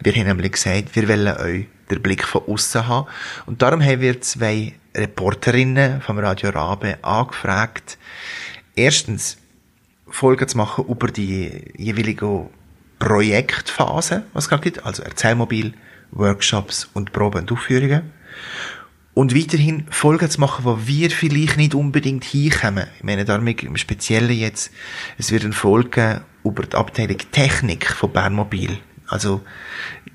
Wir 0.00 0.12
haben 0.14 0.26
nämlich 0.26 0.52
gesagt, 0.52 0.94
wir 0.94 1.08
wollen 1.08 1.36
euch 1.36 1.66
den 1.90 2.02
Blick 2.02 2.24
von 2.24 2.42
außen 2.46 2.86
haben. 2.86 3.08
Und 3.46 3.62
darum 3.62 3.82
haben 3.82 4.00
wir 4.00 4.20
zwei 4.20 4.74
Reporterinnen 4.94 6.00
vom 6.00 6.18
Radio 6.18 6.50
Rabe 6.50 6.98
angefragt, 7.02 7.98
erstens 8.74 9.38
Folgen 10.08 10.48
zu 10.48 10.56
machen 10.56 10.86
über 10.86 11.08
die 11.08 11.72
jeweilige 11.76 12.48
Projektphase, 12.98 14.24
was 14.32 14.44
es 14.44 14.48
gerade 14.48 14.62
gibt, 14.62 14.84
also 14.86 15.02
Erzählmobil, 15.02 15.74
Workshops 16.12 16.88
und 16.94 17.12
Proben 17.12 17.42
und 17.42 17.52
Aufführungen. 17.52 18.12
Und 19.16 19.34
weiterhin 19.34 19.86
Folgen 19.88 20.28
zu 20.28 20.38
machen, 20.40 20.66
wo 20.66 20.78
wir 20.84 21.10
vielleicht 21.10 21.56
nicht 21.56 21.74
unbedingt 21.74 22.22
hinkommen. 22.22 22.86
Ich 22.98 23.02
meine 23.02 23.24
damit 23.24 23.62
im 23.62 23.78
Speziellen 23.78 24.36
jetzt, 24.36 24.70
es 25.16 25.32
wird 25.32 25.44
eine 25.44 25.54
Folge 25.54 26.20
über 26.44 26.64
die 26.64 26.76
Abteilung 26.76 27.16
Technik 27.32 27.86
von 27.86 28.12
Bernmobil. 28.12 28.76
Also, 29.08 29.40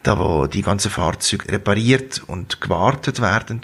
da 0.04 0.20
wo 0.20 0.46
die 0.46 0.62
ganzen 0.62 0.92
Fahrzeuge 0.92 1.52
repariert 1.52 2.22
und 2.28 2.62
gewartet 2.62 3.24
werden. 3.24 3.62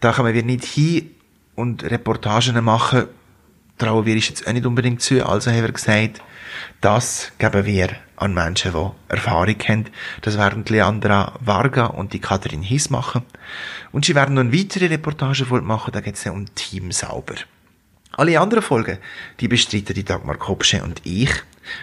Da 0.00 0.10
kommen 0.10 0.34
wir 0.34 0.42
nicht 0.42 0.64
hin 0.64 1.12
und 1.54 1.84
Reportagen 1.84 2.64
machen, 2.64 3.04
trauen 3.78 4.06
wir 4.06 4.14
uns 4.14 4.28
jetzt 4.28 4.46
auch 4.46 4.52
nicht 4.52 4.66
unbedingt 4.66 5.02
zu. 5.02 5.26
Also 5.26 5.50
haben 5.50 5.62
wir 5.62 5.72
gesagt, 5.72 6.22
das 6.80 7.32
geben 7.38 7.66
wir 7.66 7.88
an 8.16 8.34
Menschen, 8.34 8.72
die 8.72 9.12
Erfahrung 9.12 9.56
haben. 9.68 9.84
Das 10.22 10.38
werden 10.38 10.64
Leandra 10.66 11.34
Varga 11.40 11.86
und 11.86 12.12
die 12.12 12.20
Katrin 12.20 12.62
Hiss 12.62 12.90
machen. 12.90 13.22
Und 13.92 14.04
sie 14.04 14.14
werden 14.14 14.34
noch 14.34 14.42
eine 14.42 14.52
weitere 14.52 14.86
Reportage 14.86 15.44
machen, 15.44 15.92
da 15.92 16.00
geht 16.00 16.16
es 16.16 16.26
um 16.26 16.54
Team 16.54 16.92
sauber. 16.92 17.34
Alle 18.16 18.40
anderen 18.40 18.62
Folgen, 18.62 18.98
die 19.40 19.48
bestreiten 19.48 19.94
die 19.94 20.04
Dagmar 20.04 20.38
Kopsche 20.38 20.82
und 20.82 21.04
ich. 21.04 21.30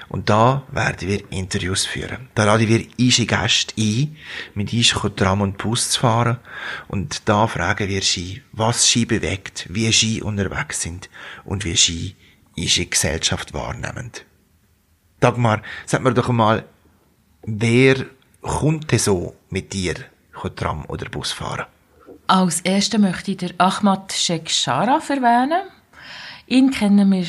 Und 0.09 0.29
da 0.29 0.63
werden 0.71 1.07
wir 1.07 1.31
Interviews 1.31 1.85
führen. 1.85 2.29
Da 2.33 2.45
laden 2.45 2.67
wir 2.67 2.87
unsere 2.97 3.27
Gäste 3.27 3.73
ein, 3.77 4.17
mit 4.55 4.73
uns 4.73 4.95
Tram 5.15 5.41
und 5.41 5.59
Bus 5.59 5.91
zu 5.91 5.99
fahren. 5.99 6.39
Und 6.87 7.29
da 7.29 7.45
fragen 7.45 7.87
wir 7.87 8.01
sie, 8.01 8.41
was 8.51 8.87
sie 8.87 9.05
bewegt, 9.05 9.67
wie 9.69 9.91
sie 9.91 10.23
unterwegs 10.23 10.81
sind 10.81 11.09
und 11.43 11.65
wie 11.65 11.75
sie 11.75 12.15
unsere 12.57 12.87
Gesellschaft 12.87 13.53
wahrnehmen. 13.53 14.11
Dagmar, 15.19 15.61
sag 15.85 16.01
mir 16.01 16.15
doch 16.15 16.29
einmal, 16.29 16.65
wer 17.43 18.05
kommt 18.41 18.91
denn 18.91 18.99
so 18.99 19.35
mit 19.49 19.71
dir 19.73 19.95
Tram 20.55 20.85
oder 20.87 21.09
Bus 21.09 21.31
fahren? 21.31 21.67
Als 22.25 22.61
Erster 22.61 22.97
möchte 22.97 23.31
ich 23.31 23.37
den 23.37 23.59
Ahmad 23.59 24.13
Sheikh 24.13 24.49
Sharaf 24.49 25.09
erwähnen. 25.09 25.61
Ihn 26.47 26.71
kennen 26.71 27.11
wir 27.11 27.25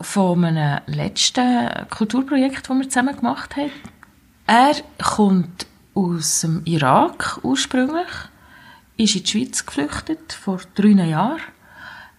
von 0.00 0.44
einem 0.44 0.80
letzten 0.86 1.68
Kulturprojekt, 1.90 2.68
das 2.68 2.76
wir 2.76 2.88
zusammen 2.88 3.16
gemacht 3.16 3.56
haben. 3.56 3.70
Er 4.46 4.74
kommt 5.02 5.66
aus 5.94 6.40
dem 6.40 6.62
Irak 6.64 7.40
ursprünglich, 7.42 8.08
ist 8.96 9.16
in 9.16 9.22
die 9.22 9.30
Schweiz 9.30 9.66
geflüchtet 9.66 10.32
vor 10.32 10.60
drei 10.74 10.88
Jahren 10.88 11.40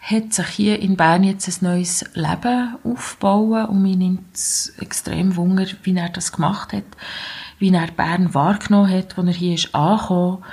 hat 0.04 0.34
sich 0.34 0.48
hier 0.48 0.80
in 0.80 0.98
Bern 0.98 1.24
jetzt 1.24 1.48
ein 1.48 1.66
neues 1.66 2.04
Leben 2.14 2.76
aufbauen 2.84 3.66
und 3.68 3.82
mir 3.82 3.96
nimmt 3.96 4.36
es 4.36 4.74
extrem 4.80 5.38
Wunder, 5.38 5.66
wie 5.84 5.96
er 5.96 6.10
das 6.10 6.34
gemacht 6.34 6.74
hat, 6.74 6.84
wie 7.58 7.74
er 7.74 7.88
Bern 7.88 8.34
wahrgenommen 8.34 8.92
hat, 8.92 9.18
wo 9.18 9.22
er 9.22 9.32
hier 9.32 9.54
ist 9.54 9.74
angekommen, 9.74 10.44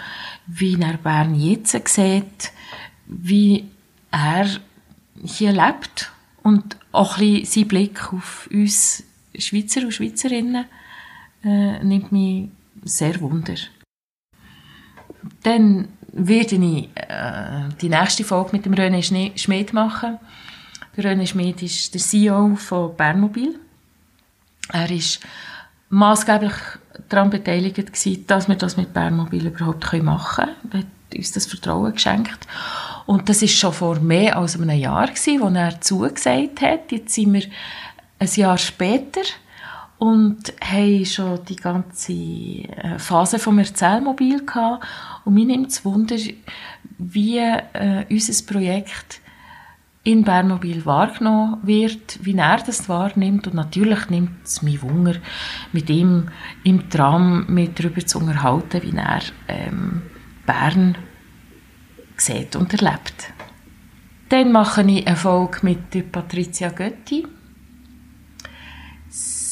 wie 0.47 0.81
er 0.81 0.97
Bern 0.99 1.35
jetzt 1.35 1.89
sieht, 1.89 2.53
wie 3.07 3.69
er 4.13 4.47
hier 5.25 5.53
lebt 5.53 6.13
und 6.43 6.77
auch 6.93 7.19
ein 7.19 7.41
bisschen 7.41 7.63
sein 7.63 7.69
Blick 7.69 8.13
auf 8.13 8.49
uns 8.53 9.05
Schweizer 9.39 9.83
und 9.83 9.93
Schweizerinnen 9.93 10.65
äh, 11.45 11.83
nimmt 11.85 12.13
mich 12.13 12.49
sehr 12.85 13.21
wunder. 13.21 13.55
Dann 15.43 15.89
werde 16.13 16.57
ich 16.57 16.89
äh, 16.95 17.69
die 17.81 17.89
nächste 17.89 18.25
Folge 18.25 18.51
mit 18.53 18.65
dem 18.65 18.75
René 18.75 19.39
Schmidt 19.39 19.73
machen. 19.73 20.19
Der 20.97 21.05
René 21.05 21.27
Schmidt 21.27 21.63
ist 21.63 21.95
der 21.95 22.01
CEO 22.01 22.57
von 22.57 22.97
Bernmobil. 22.97 23.59
Er 24.73 24.91
ist 24.91 25.21
maßgeblich 25.89 26.53
daran 27.09 27.31
beteiligt 27.31 27.79
dass 28.27 28.49
wir 28.49 28.57
das 28.57 28.77
mit 28.77 28.93
Bernmobil 28.93 29.47
überhaupt 29.47 29.93
machen 30.03 30.47
können. 30.47 30.73
Er 30.73 30.79
hat 30.81 30.87
uns 31.17 31.33
das 31.33 31.47
Vertrauen 31.47 31.93
geschenkt. 31.93 32.47
Und 33.11 33.29
das 33.29 33.43
ist 33.43 33.59
schon 33.59 33.73
vor 33.73 33.99
mehr 33.99 34.37
als 34.37 34.55
einem 34.55 34.71
Jahr 34.71 35.09
gewesen, 35.09 35.41
wo 35.41 35.49
er 35.49 35.81
zugesagt 35.81 36.61
hat. 36.61 36.93
Jetzt 36.93 37.13
sind 37.13 37.33
wir 37.33 37.43
ein 38.21 38.29
Jahr 38.37 38.57
später 38.57 39.23
und 39.99 40.53
haben 40.61 41.05
schon 41.05 41.45
die 41.45 41.57
ganze 41.57 42.13
äh, 42.13 42.99
Phase 42.99 43.41
vom 43.41 43.59
Erzählmobil 43.59 44.47
gehabt. 44.47 44.87
Und 45.25 45.35
mir 45.35 45.45
nimmt 45.45 45.73
es 45.73 45.85
Wunder, 45.85 46.19
wie 46.99 47.39
äh, 47.39 48.05
unser 48.09 48.47
Projekt 48.47 49.21
in 50.05 50.23
Bernmobil 50.23 50.87
wahrgenommen 50.87 51.59
wird, 51.65 52.25
wie 52.25 52.37
er 52.37 52.59
das 52.59 52.89
wahrnimmt. 52.89 53.49
Und 53.49 53.55
natürlich 53.55 54.09
nimmt 54.09 54.45
es 54.45 54.63
mich 54.63 54.83
Wunder, 54.83 55.17
mit 55.73 55.91
ihm 55.91 56.29
im 56.63 56.89
Tram 56.91 57.47
mit 57.49 57.77
darüber 57.77 58.07
zu 58.07 58.19
unterhalten, 58.19 58.83
wie 58.85 58.97
er 58.97 59.23
ähm, 59.49 60.03
Bern 60.47 60.97
sieht 62.21 62.57
und 62.57 62.73
erlebt. 62.73 63.33
Dann 64.29 64.53
mache 64.53 64.83
ich 64.83 65.07
eine 65.07 65.17
Folge 65.17 65.59
mit 65.63 66.13
Patricia 66.13 66.69
Götti 66.69 67.27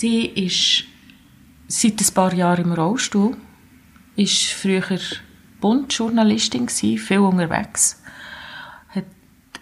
Sie 0.00 0.26
ist 0.26 0.84
seit 1.66 2.00
ein 2.00 2.14
paar 2.14 2.32
Jahren 2.32 2.66
im 2.66 2.72
Rollstuhl, 2.72 3.37
ist 4.14 4.52
früher 4.52 5.00
Bundjournalistin 5.60 6.68
viel 6.68 7.18
unterwegs, 7.18 8.00
hat 8.90 9.06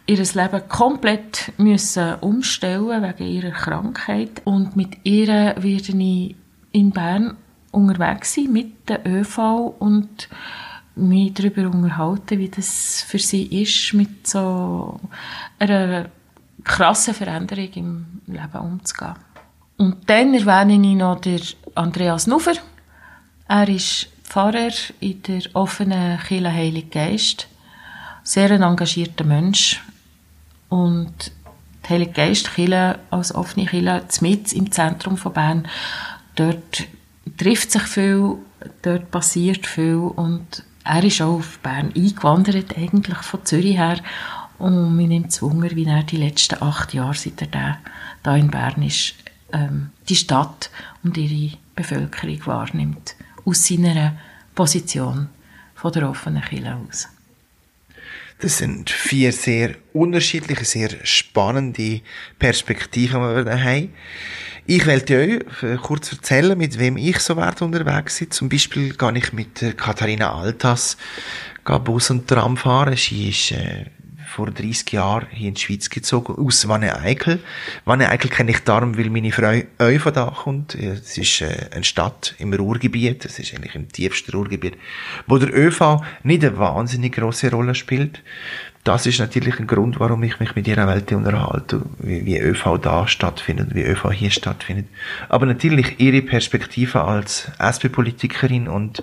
ihr 0.06 0.18
Leben 0.18 0.68
komplett 0.68 1.52
müssen 1.56 2.16
umstellen 2.16 3.02
wegen 3.02 3.32
ihrer 3.32 3.52
Krankheit 3.52 4.42
und 4.44 4.76
mit 4.76 4.98
ihr 5.04 5.54
werde 5.56 5.96
ich 5.96 6.36
in 6.72 6.90
Bern 6.90 7.38
unterwegs 7.70 8.34
sein 8.34 8.52
mit 8.52 8.90
der 8.90 9.06
ÖV 9.06 9.38
und 9.78 10.28
mich 10.96 11.34
darüber 11.34 11.68
unterhalten, 11.68 12.38
wie 12.38 12.48
das 12.48 13.04
für 13.06 13.18
sie 13.18 13.62
ist, 13.62 13.94
mit 13.94 14.26
so 14.26 14.98
einer 15.58 16.06
krassen 16.64 17.14
Veränderung 17.14 17.70
im 17.74 18.06
Leben 18.26 18.58
umzugehen. 18.60 19.14
Und 19.76 20.08
dann 20.08 20.34
erwähne 20.34 20.74
ich 20.74 20.96
noch 20.96 21.20
den 21.20 21.40
Andreas 21.74 22.26
Nufer. 22.26 22.54
Er 23.46 23.68
ist 23.68 24.08
Pfarrer 24.24 24.72
in 25.00 25.22
der 25.22 25.42
offenen 25.52 26.18
Kirche 26.18 26.52
Heilig 26.52 26.90
Geist. 26.90 27.46
Sehr 28.22 28.50
ein 28.50 28.62
engagierter 28.62 29.24
Mensch. 29.24 29.82
Und 30.68 31.30
die 31.84 31.90
Heilige 31.90 32.12
Geist 32.12 32.54
Kirche 32.54 32.98
als 33.10 33.34
offene 33.34 33.66
Kirche 33.66 34.02
mit 34.22 34.52
im 34.52 34.72
Zentrum 34.72 35.16
von 35.16 35.32
Bern. 35.34 35.68
Dort 36.34 36.86
trifft 37.36 37.70
sich 37.70 37.82
viel, 37.82 38.36
dort 38.82 39.10
passiert 39.10 39.66
viel 39.66 39.96
und 39.96 40.64
er 40.86 41.04
ist 41.04 41.20
auch 41.20 41.38
auf 41.38 41.58
Bern 41.58 41.92
eingewandert, 41.94 42.76
eigentlich 42.76 43.18
von 43.18 43.44
Zürich 43.44 43.76
her. 43.76 43.98
Und 44.58 44.96
mir 44.96 45.08
nimmt 45.08 45.28
es 45.28 45.42
Wunder, 45.42 45.70
wie 45.72 45.84
er 45.84 46.02
die 46.02 46.16
letzten 46.16 46.62
acht 46.62 46.94
Jahre, 46.94 47.14
seit 47.14 47.40
er 47.42 47.48
da, 47.48 47.78
da 48.22 48.36
in 48.36 48.50
Bern 48.50 48.82
ist, 48.82 49.14
ähm, 49.52 49.90
die 50.08 50.16
Stadt 50.16 50.70
und 51.02 51.16
ihre 51.16 51.56
Bevölkerung 51.74 52.46
wahrnimmt. 52.46 53.16
Aus 53.44 53.66
seiner 53.66 54.16
Position 54.54 55.28
von 55.74 55.92
der 55.92 56.08
offenen 56.08 56.42
Kirche 56.42 56.74
aus. 56.74 57.08
Das 58.38 58.58
sind 58.58 58.90
vier 58.90 59.32
sehr 59.32 59.76
unterschiedliche, 59.94 60.64
sehr 60.64 60.90
spannende 61.04 62.02
Perspektiven, 62.38 63.22
die 63.22 63.36
wir 63.36 63.44
da 63.44 63.58
haben. 63.58 63.94
Ich 64.66 64.86
wollte 64.86 65.16
euch 65.62 65.80
kurz 65.80 66.12
erzählen, 66.12 66.58
mit 66.58 66.78
wem 66.78 66.96
ich 66.98 67.18
so 67.20 67.36
weit 67.36 67.62
unterwegs 67.62 68.18
bin. 68.18 68.30
Zum 68.30 68.48
Beispiel 68.48 68.94
gehe 68.94 69.16
ich 69.16 69.32
mit 69.32 69.78
Katharina 69.78 70.34
Altas 70.34 70.98
Bus 71.64 72.10
und 72.10 72.28
Tram 72.28 72.56
fahren. 72.56 72.96
Sie 72.96 73.30
ist 73.30 73.52
äh, 73.52 73.86
vor 74.26 74.50
30 74.50 74.92
Jahren 74.92 75.26
hier 75.30 75.48
in 75.48 75.54
die 75.54 75.60
Schweiz 75.60 75.88
gezogen, 75.88 76.34
aus 76.34 76.68
Wanne-Eickel. 76.68 77.40
Wanne-Eickel 77.84 78.30
kenne 78.30 78.50
ich 78.50 78.60
darum, 78.60 78.98
weil 78.98 79.08
meine 79.08 79.32
Frau 79.32 79.62
auch 79.78 80.00
von 80.00 80.12
da 80.12 80.26
kommt. 80.26 80.74
Es 80.74 81.16
ist 81.16 81.40
äh, 81.40 81.68
eine 81.72 81.84
Stadt 81.84 82.34
im 82.38 82.52
Ruhrgebiet, 82.52 83.24
es 83.24 83.38
ist 83.38 83.54
eigentlich 83.54 83.74
im 83.74 83.88
tiefsten 83.88 84.32
Ruhrgebiet, 84.32 84.76
wo 85.26 85.38
der 85.38 85.54
ÖV 85.56 86.02
nicht 86.22 86.44
eine 86.44 86.58
wahnsinnig 86.58 87.14
große 87.14 87.50
Rolle 87.50 87.74
spielt. 87.74 88.22
Das 88.86 89.04
ist 89.04 89.18
natürlich 89.18 89.58
ein 89.58 89.66
Grund, 89.66 89.98
warum 89.98 90.22
ich 90.22 90.38
mich 90.38 90.54
mit 90.54 90.68
ihrer 90.68 90.86
Welt 90.86 91.10
unterhalte, 91.10 91.82
wie, 91.98 92.24
wie 92.24 92.38
ÖV 92.38 92.78
da 92.80 93.08
stattfindet, 93.08 93.74
wie 93.74 93.82
ÖV 93.82 94.12
hier 94.12 94.30
stattfindet. 94.30 94.86
Aber 95.28 95.44
natürlich 95.44 95.98
ihre 95.98 96.22
Perspektive 96.22 97.02
als 97.02 97.50
SP-Politikerin 97.58 98.68
und 98.68 99.02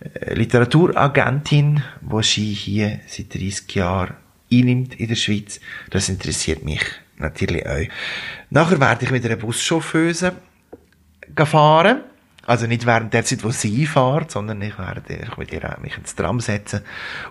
äh, 0.00 0.34
Literaturagentin, 0.34 1.84
wo 2.00 2.22
sie 2.22 2.52
hier 2.52 2.98
seit 3.06 3.32
30 3.34 3.72
Jahren 3.76 4.14
einnimmt 4.60 4.98
in 4.98 5.08
der 5.08 5.14
Schweiz. 5.14 5.60
Das 5.90 6.08
interessiert 6.08 6.64
mich 6.64 6.80
natürlich 7.16 7.66
auch. 7.66 7.86
Nachher 8.50 8.80
werde 8.80 9.04
ich 9.04 9.10
mit 9.10 9.24
einer 9.24 9.36
Buschauffeuse 9.36 10.32
fahren. 11.44 12.00
Also 12.46 12.66
nicht 12.66 12.84
während 12.84 13.14
der 13.14 13.24
Zeit, 13.24 13.42
wo 13.42 13.50
sie 13.50 13.86
fährt, 13.86 14.30
sondern 14.30 14.60
ich 14.60 14.78
werde 14.78 15.02
mit 15.38 15.52
ihr 15.52 15.76
mich 15.80 15.96
ins 15.96 16.14
Tram 16.14 16.40
setzen 16.40 16.82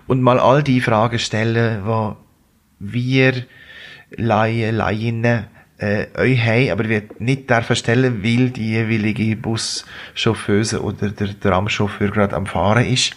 und 0.08 0.20
mal 0.22 0.40
all 0.40 0.62
die 0.62 0.80
Fragen 0.80 1.20
stellen, 1.20 1.84
die 1.84 2.14
wir 2.80 3.46
Laien, 4.16 4.76
Lainnen 4.76 5.46
äh, 5.78 6.06
euch 6.16 6.40
haben, 6.40 6.70
aber 6.70 6.88
wir 6.88 7.02
nicht 7.18 7.48
dürfen 7.48 7.76
stellen, 7.76 8.24
weil 8.24 8.50
die 8.50 8.70
jeweilige 8.70 9.36
Buschauffeuse 9.36 10.82
oder 10.82 11.10
der 11.10 11.38
Tramchauffeur 11.38 12.10
gerade 12.10 12.34
am 12.34 12.46
Fahren 12.46 12.84
ist. 12.84 13.16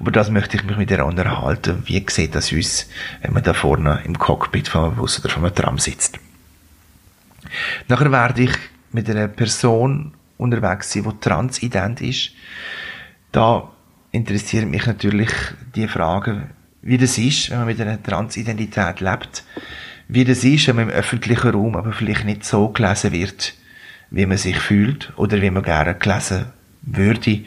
Über 0.00 0.10
das 0.10 0.30
möchte 0.30 0.56
ich 0.56 0.64
mich 0.64 0.76
mit 0.76 0.90
ihr 0.90 1.04
unterhalten. 1.04 1.82
Wie 1.86 2.04
sieht 2.08 2.34
das 2.34 2.52
aus, 2.52 2.88
wenn 3.20 3.32
man 3.32 3.42
da 3.42 3.52
vorne 3.52 4.00
im 4.04 4.18
Cockpit 4.18 4.68
von 4.68 4.84
einem 4.84 4.96
Bus 4.96 5.18
oder 5.20 5.28
von 5.28 5.44
einem 5.44 5.54
Tram 5.54 5.78
sitzt? 5.78 6.18
Nachher 7.88 8.10
werde 8.10 8.42
ich 8.42 8.52
mit 8.92 9.08
einer 9.08 9.28
Person 9.28 10.14
unterwegs 10.38 10.92
sein, 10.92 11.04
die 11.04 11.20
transident 11.20 12.00
ist. 12.00 12.32
Da 13.30 13.70
interessiert 14.10 14.68
mich 14.68 14.86
natürlich 14.86 15.30
die 15.74 15.88
Frage, 15.88 16.48
wie 16.82 16.98
das 16.98 17.16
ist, 17.16 17.50
wenn 17.50 17.58
man 17.58 17.66
mit 17.66 17.80
einer 17.80 18.02
Transidentität 18.02 19.00
lebt. 19.00 19.44
Wie 20.08 20.24
das 20.24 20.44
ist, 20.44 20.66
wenn 20.68 20.76
man 20.76 20.90
im 20.90 20.94
öffentlichen 20.94 21.50
Raum 21.50 21.76
aber 21.76 21.92
vielleicht 21.92 22.24
nicht 22.24 22.44
so 22.44 22.68
gelesen 22.68 23.12
wird, 23.12 23.54
wie 24.10 24.26
man 24.26 24.36
sich 24.36 24.58
fühlt 24.58 25.12
oder 25.16 25.40
wie 25.40 25.50
man 25.50 25.62
gerne 25.62 25.94
gelesen 25.94 26.46
würde. 26.82 27.44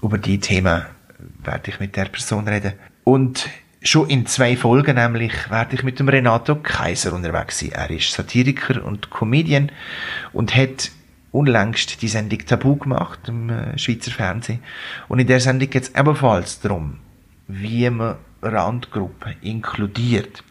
Über 0.00 0.18
die 0.18 0.40
Themen 0.40 0.82
werde 1.44 1.70
ich 1.70 1.80
mit 1.80 1.96
der 1.96 2.06
Person 2.06 2.48
reden. 2.48 2.74
Und 3.04 3.48
schon 3.82 4.08
in 4.08 4.26
zwei 4.26 4.56
Folgen 4.56 4.94
nämlich 4.94 5.50
werde 5.50 5.74
ich 5.74 5.82
mit 5.82 5.98
dem 5.98 6.08
Renato 6.08 6.56
Kaiser 6.56 7.12
unterwegs 7.12 7.58
sein. 7.58 7.72
Er 7.72 7.90
ist 7.90 8.12
Satiriker 8.12 8.84
und 8.84 9.10
Comedian 9.10 9.72
und 10.32 10.54
hat 10.54 10.90
unlängst 11.32 12.02
die 12.02 12.08
Sendung 12.08 12.40
Tabu 12.46 12.76
gemacht 12.76 13.20
im 13.26 13.50
äh, 13.50 13.78
Schweizer 13.78 14.10
Fernsehen. 14.10 14.60
Und 15.08 15.18
in 15.18 15.26
der 15.26 15.40
Sendung 15.40 15.70
geht 15.70 15.84
es 15.84 15.94
ebenfalls 15.94 16.60
darum, 16.60 16.98
wie 17.48 17.88
man 17.90 18.16
Randgruppen 18.42 19.36
inkludiert. 19.40 20.44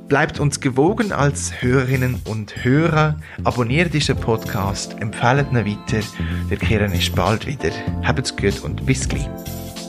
Bleibt 0.10 0.40
uns 0.40 0.60
gewogen 0.60 1.12
als 1.12 1.62
Hörerinnen 1.62 2.20
und 2.26 2.66
Hörer. 2.66 3.18
Abonniert 3.44 3.94
diesen 3.94 4.16
Podcast, 4.16 5.00
empfehlt 5.00 5.52
ihn 5.52 5.66
weiter. 5.66 6.04
Wir 6.48 6.58
kehren 6.58 6.92
uns 6.92 7.12
bald 7.12 7.46
wieder. 7.46 7.70
Habt's 8.04 8.36
gut 8.36 8.60
und 8.62 8.84
bis 8.88 9.08
gleich. 9.08 9.30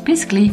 Bis 0.05 0.29
gleich. 0.29 0.53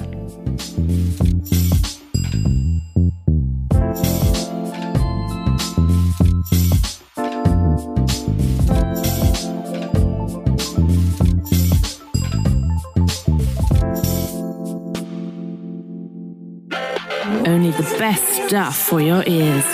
Best 18.11 18.47
stuff 18.47 18.77
for 18.77 19.01
your 19.01 19.19
er. 19.19 19.23
ears. 19.27 19.65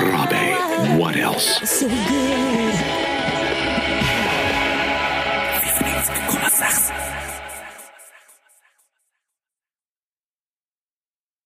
Robbie, 0.00 0.98
what 0.98 1.16
else? 1.16 1.46
So 1.70 1.86
good. 1.88 2.71